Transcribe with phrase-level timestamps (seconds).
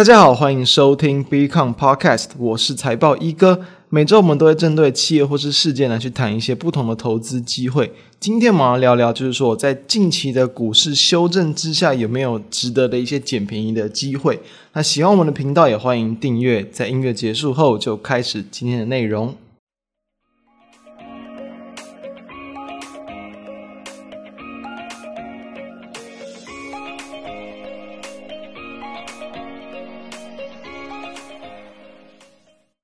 [0.00, 3.60] 大家好，欢迎收听 BeCon Podcast，我是财报一哥。
[3.90, 7.92] 每周我们都会针对企业或是事件来去谈一些不同的投资机会。
[8.18, 14.40] 今天我们要聊聊，就是说在近期的股市修正之下，有没有值得的一些捡便宜的机会？
[14.72, 16.64] 那喜欢我们的频道，也欢迎订阅。
[16.72, 19.34] 在音乐结束后，就开始今天的内容。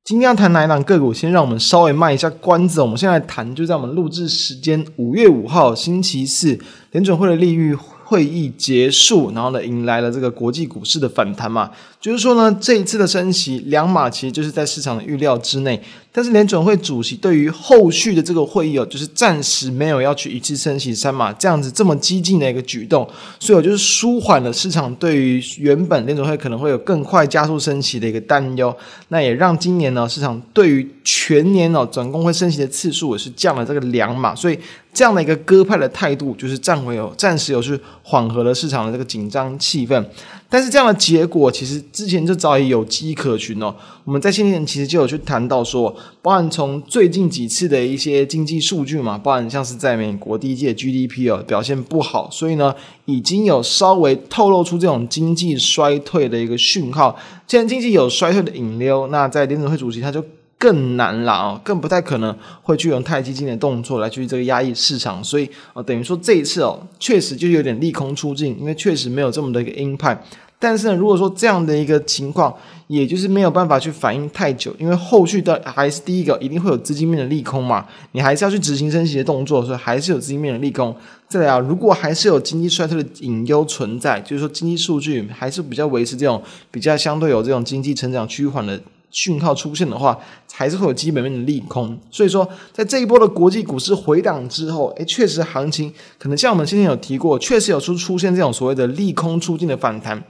[0.06, 1.12] 今天要谈哪一档个股？
[1.12, 2.80] 先让我们稍微卖一下关子。
[2.80, 6.56] 我们现在谈，就在我们录制时间五月五号星期四，
[6.92, 11.73] 联准会的利率会议结束，然后呢，迎来了这个国际股市的反弹嘛。
[12.06, 15.83] 就是说呢，这一次的升息两码，其实就是在市场的预料之内。
[16.12, 23.06] 但是联准会主席对于后续的这个会议哦，就是暂时没有要去一次升息三码这样子这么激进的一个举动，
[23.41, 28.74] 所以我就是舒缓了市场对于原本联准会可能会有更快加速升息的一个担忧。
[29.09, 34.57] 那也让今年呢，市场对于全年哦总共会升息的次数也是降了这个两码，所以
[34.95, 40.02] 这样的一个鸽派的态度，就是暂会有暂时有去缓和了市场的这个紧张气氛。
[40.49, 43.75] 但是这样的结果，其实之前就早已有迹可循哦。
[44.05, 52.74] 我们在先前其实就有去谈到说，包含从最近几次的一些经济数据嘛，包含像是在美国第一届 GDP 哦表现不好，所以呢
[53.07, 57.19] 已经有稍微透露出这种经济衰退的一个讯号。
[57.47, 60.24] 既然经济有衰退的引流，那在联准会主席他就
[60.59, 65.22] 更难了哦，更不太可能会去用太激进的动作来去这个压抑市场。
[65.22, 70.22] 所以哦，等于说这一次哦，确实就有点利空出尽，因为确实没有这么的一个鹰派。
[70.59, 72.53] 但是呢，如果说这样的一个情况，
[72.87, 80.97] 也就是没有办法去反应太久，因为后续的还是第一个，一定会有资金面的利空嘛，你还是要去执行升息的动作，所以还是有资金面的利空。
[81.28, 90.19] 再来啊，如果还是有经济衰退的隐忧存在，就是说经济数据还是比较维持这种比较相对有这种经济成长趋缓的讯号出现的话，
[90.53, 91.99] 还是会有基本面的利空。
[92.10, 100.22] 所以说，在这一波的国际股市回档之后，诶，确实行情可能像我们先前有提过，确实有出出现这种所谓的利空出尽的反弹。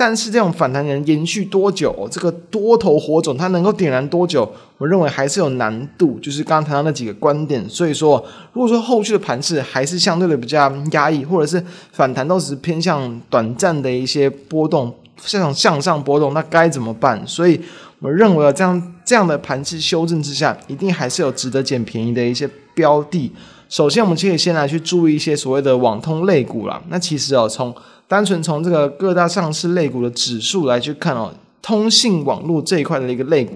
[0.00, 2.08] 但是这种反弹能延续多久？
[2.10, 4.50] 这个多头火种它能够点燃多久？
[4.78, 6.18] 我认为还是有难度。
[6.20, 8.24] 就是刚刚谈到那几个观点，所以说，
[8.54, 11.62] 如果说后续的盘势还是相对的比较压抑，或者是
[11.92, 17.22] 反弹都是偏向短暂的一些波动，这种向上波动，那该怎么办？
[17.26, 17.60] 所以
[17.98, 23.32] 我认为这样这样的盘势修正之下，一定还是有值得捡便宜的一些标的。
[23.68, 26.82] 首先，我们可以先来去注意一些所谓的网通类股啦。
[26.88, 27.74] 那其实哦，从
[28.08, 31.32] 单纯从这个各大上市类股的指数来去看哦，
[31.62, 33.54] 通信网络这一块的一个类股，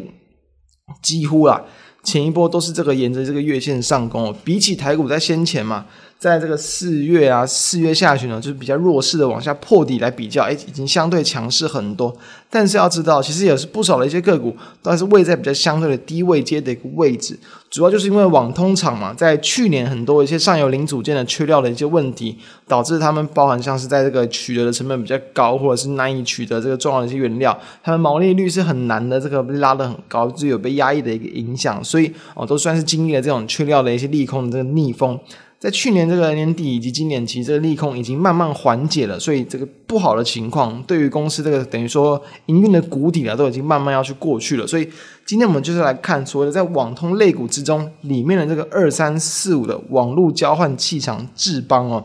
[1.02, 1.62] 几乎啊
[2.04, 4.36] 前一波都是这个沿着这个月线上攻哦。
[4.44, 5.86] 比起台股在先前嘛，
[6.18, 12.16] 在这个四月啊四月下旬呢，就是比较弱势的往下破底来比较，哎，已经相对强势很多。
[12.48, 17.38] 但是要知道，其实也是不少的一些个股都是位在比较相对的低位阶的一个位置。
[17.68, 22.38] 主要就是因为网通厂嘛，在去年很多一些上游零组件的缺料的一些问题，
[22.68, 35.18] 导致他们包含像是在这个取得的成本比较高，或者是难以取得这个重要的一些原料，他们毛利率是很难的，这个拉得很高，就有被压抑的一个影响，所以哦，都算是经历了这种缺料的一些利空的这个逆风。
[35.58, 44.66] 在去年这个年底以及今年，其实这个利空已经慢慢缓解了，所以这个不好的情况对于公司这个等于说营运的谷底啊，都已经慢慢要去过去了。
[44.66, 44.86] 所以
[45.24, 52.04] 今天我们就是来看所谓的在网通类股之中里面的这个二三四五的网络交换器厂智邦哦，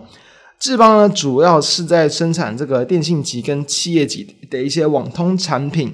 [0.58, 5.94] 智邦呢主要是在生产这个电信级跟企业级的一些网通产品。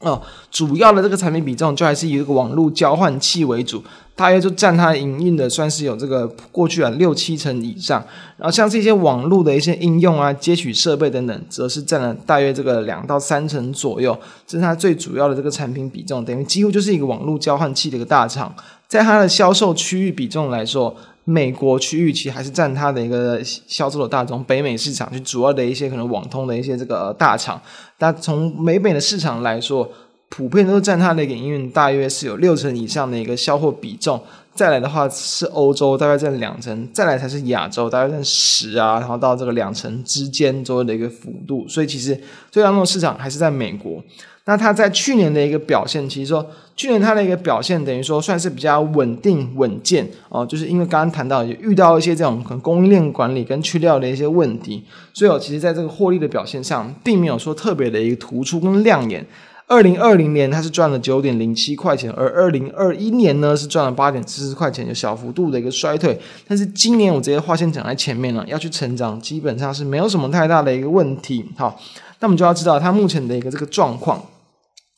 [0.00, 3.84] 哦，主要的这个产品比重就还是以这个网络交换器为主，
[4.16, 8.02] 大约就占它营运的算是有这个过去啊六七成以上。
[8.38, 14.18] 然后像这些网络的一些应用啊、接取设备等等，则是占了大约这个两到三成左右。
[14.46, 18.54] 这是它最主要的这个产品比重，等于几乎就是一个网络交换器的一个大厂。
[18.90, 20.92] 在它的销售区域比重来说，
[21.22, 27.62] 美国区域其实还是占它的一个销售的大宗，北美市场就主要的一些可能网通的一些这个大厂。
[27.96, 29.88] 但从美美的市场来说，
[30.30, 34.18] 普遍都占它的一个营运大约是有六成以上的一个销货比重。
[34.52, 41.66] 再来的话是欧洲，大概占两成；再来才是亚洲，大概占十啊，然后到这个两成之间左右的一个幅度。
[41.68, 44.02] 所以其实最大宗市场还是在美国。
[44.44, 46.44] 那它在去年的一个表现，其实说
[46.74, 54.84] 去年它的一个表现等于说算是比较稳定稳健哦，就是因为刚刚谈到也遇到一些这种可能供应链管理跟去料的一些问题，
[55.14, 59.24] 所以哦，其实在这个获利的表现上，并没有说特别的一个突出跟亮眼。
[59.70, 66.18] 二零二零年它是赚了九点零七块钱，而二零二一年呢是赚了八点四十块钱，有小幅度的一个衰退。
[66.48, 71.44] 但是今年我直接划线讲在前面了，要去成长基本上是没有什么太大的一个问题。
[71.56, 71.80] 好，
[72.18, 74.20] 那我们就要知道它目前的一个这个状况。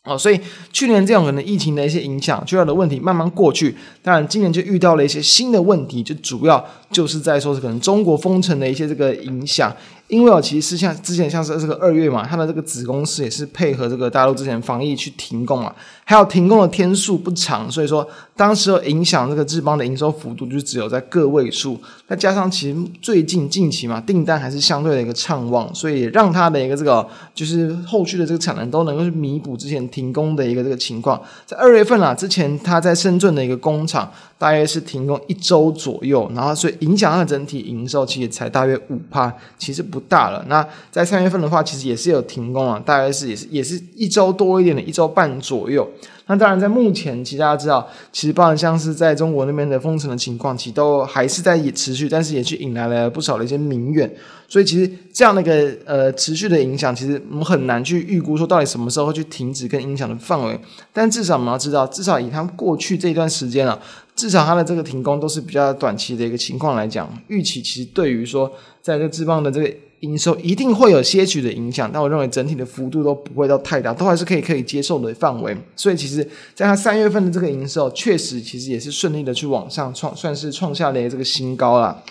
[0.04, 0.40] 哦，所以
[0.72, 3.76] 去年这种可能疫情的一些影响，主要的问题慢慢过去。
[4.02, 9.70] 当然，今年就遇到了一些新的问题，就主要就是在说是可能中国封城的一些这个影响。
[10.12, 15.74] 因为，其实像之前像是这个二月嘛，它的这个子公司也是配合这个大陆之前防疫去停工啊，
[16.04, 18.06] 还有停工的天数不长，所以说
[18.36, 21.80] 当时影响这个志邦的营收幅度就只有在个位数。
[22.06, 31.18] 再加上其实最近近期嘛，订单还是相对的一个畅旺，所以也让它的一个这个就是后续的这个产能都能够去弥补之前停工的一个这个情况。
[31.46, 40.44] 在二月份啊，之前它在深圳的一个工厂大约是停工一周左右，然后所以影响它的整体营收其实才大约五趴，其实不大了。
[40.48, 45.88] 那在三月份的话，其实也是有停工了，大概是也是也是一周多一点的，一周半左右。
[46.26, 54.12] 那当然，在目前，其实大家知道，其实包含像是在中国那边的封城的情况，其实都还是在持续，但是也去引来了不少的一些民怨。
[54.48, 60.58] 所以，其实这样的一个呃持续的影响，其实我们很难去预估说到底什么时候会去停止跟影响的范围。
[60.92, 63.76] 但至少我们要知道，至少以他们过去这一段时间啊，
[64.14, 69.70] 至少它的这个停工都是比较短期的一个情况来讲，预期其实对于说在这智邦的这个。
[70.02, 75.56] 营收一定会有些许的影响，但我认为整体的幅度都不会到太大，都还是可以可以接受的范围。
[75.76, 82.02] 所以其实，在它三月份的这个营收，确实其实也是顺利的去往上创，算是创下了这个新高了。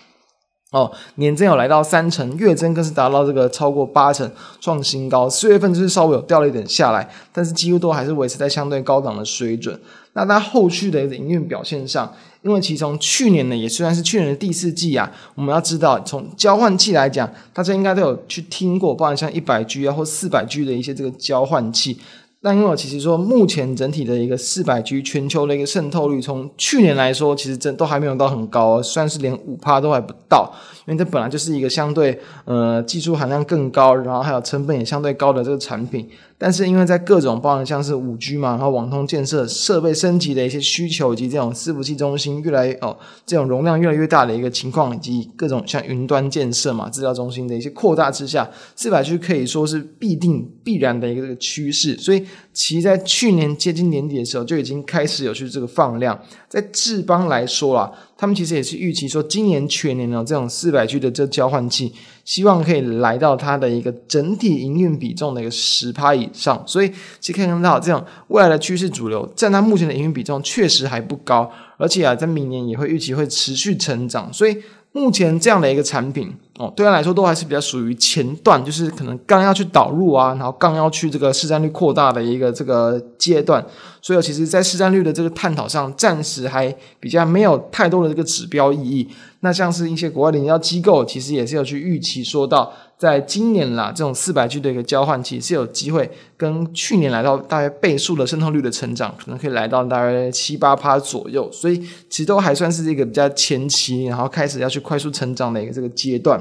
[0.72, 4.32] 哦，年增有来到三成，月增更是达到这个超过八成，
[4.62, 5.30] 创新高。
[5.30, 9.78] 四月份就是稍微有掉了一点下来，但是几乎都还是维持在相对高档的水准。
[10.14, 22.00] 那它后续的营运表现上，因为其从去年呢，也虽然是去年的第四季啊，我们要知道，从交换器来讲，大家应该都有去听过，包含像一百 G 啊或四百 G 的一些这个交换器。
[22.44, 30.52] 那因为其实说，目前整体的一个四百 G 全球的一个渗透率，从去年来说，其实真都还没有到很高，算是连五趴都还不到。
[30.88, 36.10] 因为这本来就是一个相对呃技术含量更高，然后还有成本也相对高的这个产品。
[36.40, 42.98] 但是因为在各种包含像是五 G 嘛，然后网通建设、设备升级的一些需求，以及这种伺服器中心越来哦
[43.28, 51.96] 这种容量越来越大的一个情况，以及各种像云端建设嘛、资料中心的一些扩大之下，四百 G 可以说是必定必然的一个这个趋势。
[51.98, 56.20] 所以其在去年接近年底的时候就已经开始有去这个放量。
[56.50, 61.94] 在智邦来说啦，他们其实也是预期说，今年全年呢这种四百 G 的这交换器。
[62.24, 66.90] 希望可以来到它的一个整体营运比重的一个十趴以上，所以
[67.20, 74.58] 其实可以看到这种未来的趋势主流，占它目前的营运比重确实还不高，而且啊，在明年也会预期会持续成长，所以。
[74.94, 83.66] 目前这样的一个产品哦，对他来说都还是比较属于前段，就是可能刚要去导入啊，然后刚要去这个市占率扩大的一个这个阶段，
[84.02, 89.08] 所以其实，在市占率的这个探讨上，暂时还比较没有太多的这个指标意义。
[89.40, 92.72] 那像是一些国外的营销机构，其实也是有去预期说到。
[93.02, 96.08] 在今年啦，这种四百 G 的一个交换器是有机会
[96.38, 106.40] 跟去年来到大约倍数的渗透率的成长，可能可以来到大约七八趴左右，所以其实都还算是一个比较前期，然后开始要去快速成长的一个这个阶段。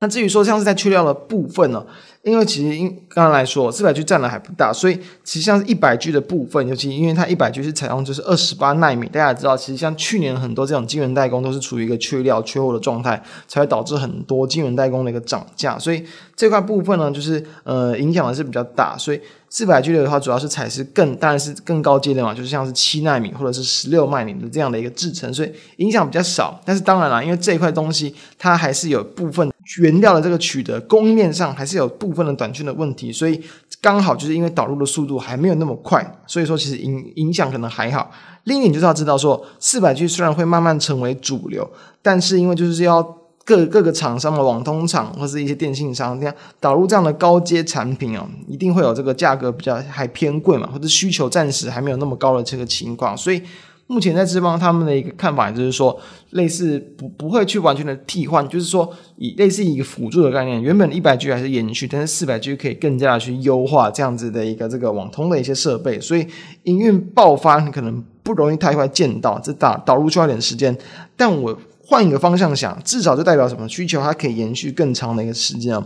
[0.00, 1.86] 那至于说像是在去掉的部分呢，
[2.26, 26.60] 因为其实因刚刚来说四百 G 占的还不大，所以其实像是一百 G 的部分，尤其因为它一百 G 是采用就是二十八纳米，大家也知道，其实像去年很多这种晶圆代工都是处于一个缺料缺货的状态，才会导致很多晶圆代工的一个涨价，所以这块部分呢，就是呃影响的是比较大，所以四百 G 的话主要是采是更当然是更高阶的嘛，就是像是七纳米或者是十六纳米的这样的一个制程，所以影响比较少。
[26.64, 29.48] 但是当然啦，因为这一块东西它还是有部分。
[29.80, 33.40] 原料的这个取得供应链上还是有部分的短缺的问题，所以
[33.80, 38.10] 刚好就是因为导入的速度还没有那么快，所以说其实影影响可能还好。
[38.44, 41.70] 另一点就是要知道说，四百 G 虽然会慢慢成为主流，
[42.00, 43.02] 但是因为就是要
[43.44, 53.42] 各各个厂商的网通厂或是一些电信商这样导入这样的高阶产品哦，一定会有这个价格比较还偏贵嘛，或者需求暂时还没有那么高的这个情况，所以。
[53.88, 55.96] 目前在资方他们的一个看法就是说，
[56.30, 66.26] 类似不不会去完全的替换，就是说以类似一个辅助的概念，原本一百 G 还是延续，但是四百 G 可以更加的去优化这样子的一个这个网通的一些设备，所以
[66.64, 70.76] 营运爆发你可能不容易太快见到，这导导入需要点时间。
[71.16, 75.80] 但我换一个方向想，至少就代表什么需求它可以延续更长的一个时间。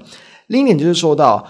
[0.47, 1.47] 另一点就是说到。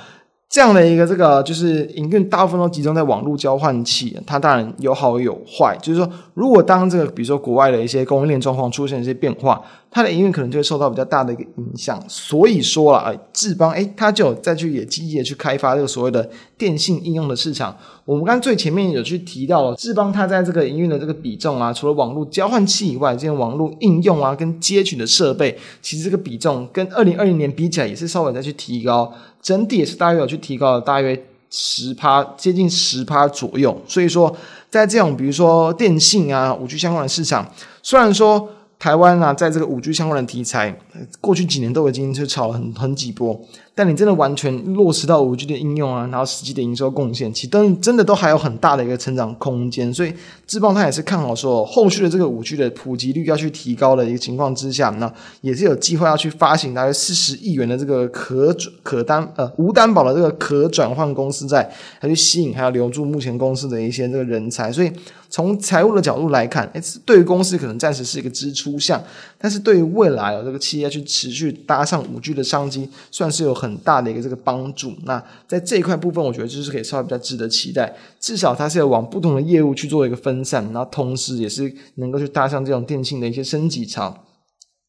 [0.51, 5.79] 这样的一个这个就是营运大部分都集中在网络交换器，它当然有好有坏。
[5.81, 12.03] 就是说，如果当这个比如说国外的一些供应链状况出现一些变化，它的营运可能就会受到比较大的一个影响。
[12.09, 16.29] 所以说了，哎，智邦哎，它就有再去也积极的去开发这个所谓的
[16.59, 17.77] 电信应用的市场。
[18.05, 31.21] 我们刚刚最前面有去提到了智邦，它在这个营运的这个比重啊，除了网络交换器以外，这些网络应用啊跟接取的设备，其实这个比重跟二零二零年比起来也是稍微再去提高，整体也是大约有去提高了大约
[31.51, 33.81] 十趴，接近十趴左右。
[33.87, 34.37] 所以说，
[34.69, 37.51] 在这种比如说电信啊、五 G 相关的市场，
[37.83, 38.49] 虽然说。
[38.81, 40.75] 台湾啊，在这个五 G 相关的题材，
[41.21, 43.39] 过去几年都已经是炒了很很几波。
[43.73, 49.95] 但你真的完全落实到五 G 的应用啊，然后实际的营收贡献，其实都真的都还有很大的一个成长空间。
[49.95, 50.13] 所以
[50.47, 55.11] 智邦它也是看好说，后续的这个五 G 的普及率要去提高的一个情况之下，那
[55.41, 64.71] 也是有计划要去发行大约四十亿元的这个可可担呃无担保的这个可转换公司债，来去吸引还要留住目前公司的一些这个人才。
[64.73, 64.93] 所以
[65.31, 69.01] 从财务的角度来看，哎，对于公司可能暂时是一个支出项，
[69.39, 73.60] 但是对于未来啊这个企业去持续搭上五 G 的商机，算是有。
[73.61, 77.95] 很大的一个这个帮助，那在这一块部分，我觉得就是可以稍微比较值得期待。
[78.19, 84.25] 至少它是要往不同的业务去做一个分散，然后同时也是能够去搭上这种电信的一些升级潮。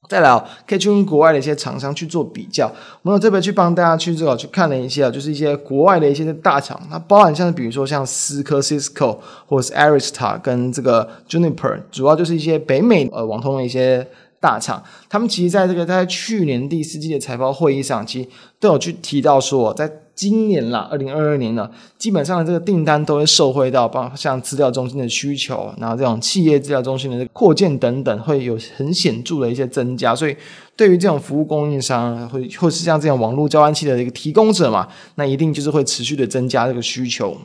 [0.10, 2.72] 再来哦，可以去跟国外的一些厂商去做比较。
[3.02, 14.08] 我们有特别去帮大家去这个去看了一些啊，就是一些国外的一些大厂，那包含像是比如说像思科 Cisco 或者是 Arista 跟这个 Juniper，主要就是一些北美呃网通的一些。
[14.42, 18.28] 大厂，他们其实在这个在去年第四季的财报会议上，其实
[18.60, 30.16] 都有去提到说，在今年啦，二零二二年呢，基本上的这个订单都会受惠到，包括像资料中心的需求，然后这种企业资料中心的扩建等等，会有很显著的一些增加。
[30.16, 30.36] 所以，
[30.76, 37.38] 对于这种服务供应商，或或是像这种网络交换器的一个提供者嘛，那一定就是会持续的增加这个需求。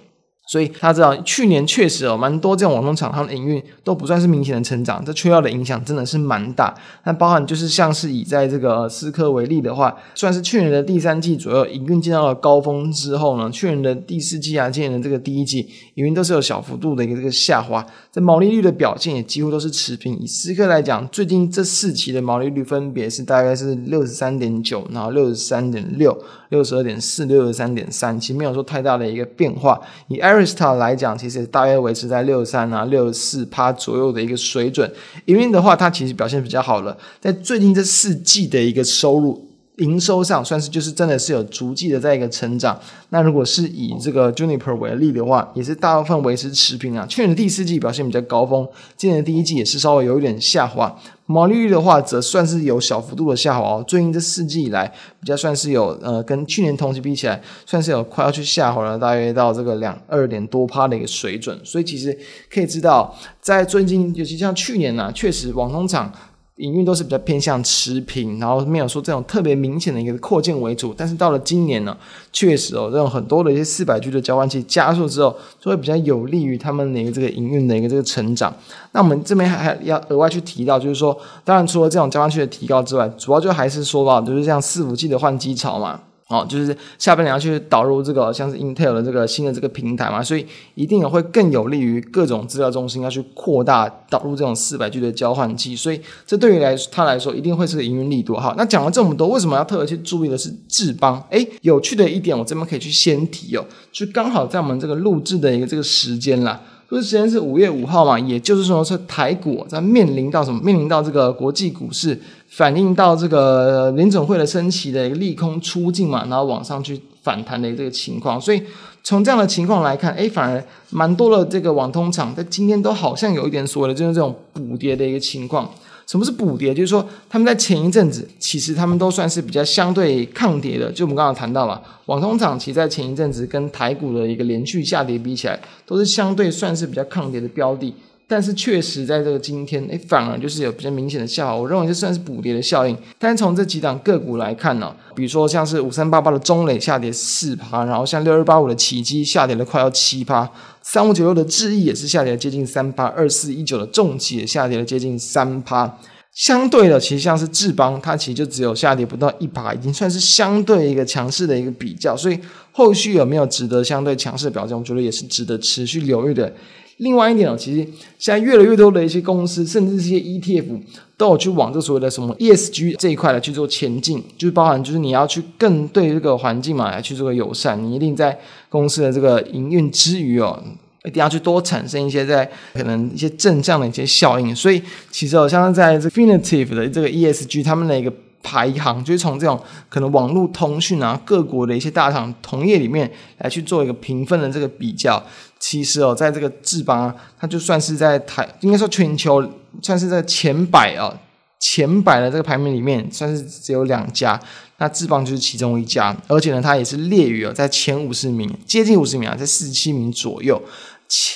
[0.47, 6.73] 所以他知道去年确实哦，蛮多这种网通厂商的营运都不算是明显的成长，这缺料的影响真的是蛮大。
[7.05, 20.17] 那包含就是像是以在这个思科为例的话，算是去年的第三季左右营运见到了高峰之后呢，去年的第四季啊，今年的这个第一季营运都是有小幅度的一个这个下滑，在毛利率的表现也几乎都是持平。
[20.21, 26.17] 以思科来讲，最近这四期的毛利率分别是大概是六十三点九，然后六十三点六。
[26.51, 29.81] 六十二点四，六十三点三，其实没有说太大的一个变化。
[30.07, 34.93] 以 Arista 来讲，其实大约维持在六三啊、六四趴左右的一个水准。
[35.25, 39.46] 营运的话，它其实表现比较好了，在最近这四季的一个收入。
[39.77, 42.79] 营收上算是就是真的是有逐季的在一个成长。
[43.11, 47.07] 那如果是以这个 Juniper 为例的话，也是大部分维持持平啊。
[47.07, 48.67] 去年的第四季表现比较高峰，
[48.97, 50.97] 今年的第一季也是稍微有一点下滑。
[51.29, 53.85] 毛利率的话，则算是有小幅度的下滑哦。
[53.87, 54.87] 最近这四季以来，
[55.21, 61.59] 比较算是有呃，跟去年同期比起来，算是有快要去下滑了，大约到这个两二点多趴的一个水准。
[61.65, 62.17] 所以其实
[62.49, 66.13] 可以知道，在最近，尤其像去年呢、啊，确实网通厂。
[66.57, 70.95] 营运都是比较偏向持平，然后没有说这种特别明显的一个扩建为主。
[70.97, 71.95] 但是到了今年呢，
[72.33, 78.55] 确实哦，这种很多的一些四百 G 的交换器加速之后，就会比较有利于他们的一个这个营运的一个这个成长。
[78.93, 86.01] 那我们这边还还要额外去提到，就是说，当然除了这种交换器的提高之外，主要就还是说吧，就是像四五 G 的换机潮嘛。
[86.29, 98.41] 哦，就是下半年要去导入这个像是 Intel 的这个新的这个平台嘛，所以一定也会更有利于各种资料中心要去扩大导入这种四百 G 的交换器，所以这对于来他来说一定会是个营运利多。
[98.41, 101.25] 好，那讲了这么多，为什么要特别去注意的是智邦？
[101.31, 106.61] 诶，有趣的一点，我这边可以去先提哦，就刚好在我们这个录制的一个这个时间啦。
[106.89, 110.61] 这时间是五月五号嘛，也就是说是台股在面临到什么？
[110.63, 118.41] 面临到这个国际股市反映到这个联准会的升息的一个利空出境嘛，然后往上去反弹的这个情况。
[118.41, 118.63] 所以
[119.03, 125.69] 从这样的情况来看，诶，反而蛮多的这个网通厂在今天都好像有一点所谓的就是这种补跌的一个情况。
[126.07, 126.73] 什么是补跌？
[126.73, 130.91] 就是说他们在前一阵子，其实他们都算是比较相对抗跌的。
[130.93, 137.93] 就我们刚刚谈到嘛，网通厂其实在前一阵子跟台股的一个连续下跌比起来，都是相对算是比较抗跌的标的。
[138.29, 141.55] 但是确实在这个今天，诶，反而就是有比较明显的下滑。
[141.55, 142.97] 我认为这算是补跌的效应。
[143.21, 150.51] 但是从这几档个股来看呢，比如说像是五三八八的中磊下跌四趴，然后像六二八五的启碁下跌了快要七趴。
[150.83, 155.99] 三五九六的智易也是下跌了接近三趴，二四一九的重企也下跌了接近三趴。
[156.33, 162.17] 相对的，其实像是智邦，它其实就只有下跌不到一趴，已经算是相对一个强势的一个比较。
[162.17, 162.39] 所以
[162.73, 166.53] 后续有没有值得相对强势的表现，我觉得也是值得持续留意的。
[166.99, 167.87] 另外一点哦，其实
[168.19, 170.81] 现在越来越多的一些公司，甚至是一些 ETF
[171.17, 178.39] 都有去往这所谓的什么 ESG 这一块来去做前进，就是包含就是你要去更对这个环境嘛来去做个友善，你一定在
[178.69, 180.63] 公司的这个营运之余哦。
[181.05, 184.53] 一定要去多产生一些在可能一些正向的一些效应。
[184.57, 188.13] 所以其实好像在这 Finitive 的这个 ESG 他们的一个
[188.43, 195.23] 排行，就是从这种可能网络通讯啊各国的一些大厂同业里面来去做一个评分的这个比较。
[195.59, 199.43] 其实哦，在这个智邦啊，它就算是在台，应该说全球
[199.83, 201.19] 算是在前百啊，
[201.59, 204.39] 前百的这个排名里面，算是只有两家，
[204.77, 210.63] 那智邦就是其中一家，而且呢，它也是列于哦在前五十名，接近五十名啊，在四十七名左右。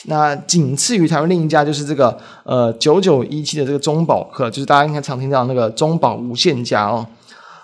[0.04, 7.06] 那仅次于台湾另一家就是这个呃九九一七的这个中保科，就是大家应该常听到那个中保无限家哦，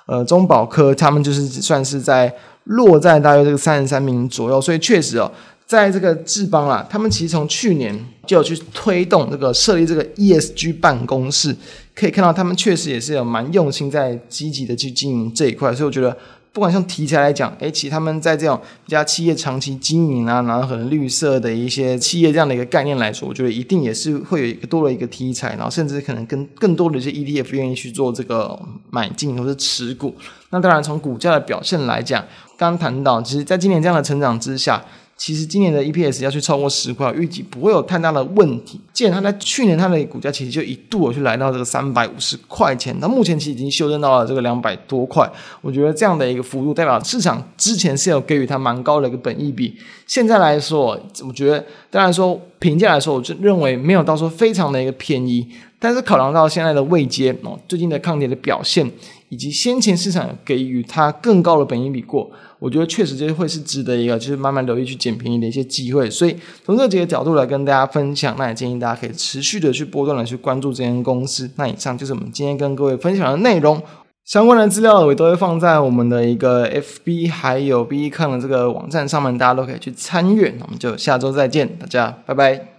[0.06, 2.32] 呃中保科他们就是算是在
[2.64, 5.30] 落在大约这个三十三名左右，所以确实哦。
[5.66, 7.92] 在这个智邦啊，他们其实从去年
[8.24, 11.52] 就有去推动这个设立这个 ESG 办公室，
[11.92, 16.16] 可以看到他们确实也是有蛮用心在积极的去经营这一块，所以我觉得
[16.56, 28.58] 不管像题材来讲，诶，其实他们在这种一家企业长期经营啊，然后很绿色的一些企业这样的一个概念来说，我觉得一定也是会有一个多了一个题材，然后甚至可能跟更多的一些 ETF 愿意去做这个
[28.88, 30.16] 买进或者持股。
[30.48, 32.24] 那当然从股价的表现来讲，
[32.56, 34.82] 刚谈到，其实在今年这样的成长之下。
[35.16, 38.78] 其实今年的 EPS 要去超过十块，预计不会有太大的问题。
[38.92, 45.26] 既然它在去年它的股价其实就一度有去来到这个三百五十块钱，那目前其实已经修正到了这个两百多块。
[45.62, 49.74] 我觉得这样的一个幅度代表市场之前是有给予它蛮高的一个本益比。
[50.06, 55.48] 现在来说，我觉得当然说评价来说，我就认为没有到说非常的一个便宜。
[55.78, 58.90] 但是考量到现在的位阶哦，最近的抗跌的表现，
[59.28, 62.30] 以及先前市场给予它更高的本益比过。
[62.58, 66.08] 我觉得确实这会是值得一个，就是慢慢留意去捡便宜的一些机会。
[66.08, 71.50] 所以从这几个角度来跟大家分享，那也建议大家可以持续的去波段的去关注这间公司。
[71.56, 73.82] 那以上就是我们今天跟各位分享的内容，
[74.24, 80.54] 相关的资料我都会放在我们的一个 FB 还有 Becon 的这个网站上面，大家都可以去参阅。
[80.58, 82.75] 那我们就下周再见，大家拜拜。